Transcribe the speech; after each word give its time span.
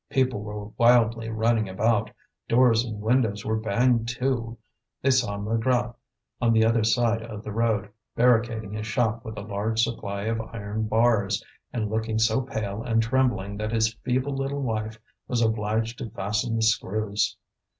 People 0.09 0.41
were 0.41 0.65
wildly 0.79 1.29
running 1.29 1.69
about; 1.69 2.09
doors 2.49 2.83
and 2.83 2.99
windows 3.01 3.45
were 3.45 3.59
banged 3.59 4.07
to. 4.17 4.57
They 4.99 5.11
saw 5.11 5.37
Maigrat, 5.37 5.93
on 6.41 6.53
the 6.53 6.65
other 6.65 6.83
side 6.83 7.21
of 7.21 7.43
the 7.43 7.51
road, 7.51 7.87
barricading 8.15 8.73
his 8.73 8.87
shop 8.87 9.23
with 9.23 9.37
a 9.37 9.41
large 9.43 9.83
supply 9.83 10.23
of 10.23 10.41
iron 10.41 10.87
bars, 10.87 11.45
and 11.71 11.87
looking 11.91 12.17
so 12.17 12.41
pale 12.41 12.81
and 12.81 13.03
trembling 13.03 13.57
that 13.57 13.71
his 13.71 13.93
feeble 13.93 14.33
little 14.35 14.63
wife 14.63 14.97
was 15.27 15.43
obliged 15.43 15.99
to 15.99 16.09
fasten 16.09 16.55
the 16.55 16.63
screws. 16.63 17.37